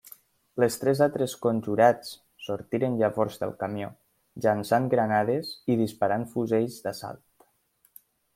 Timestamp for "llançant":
4.47-4.89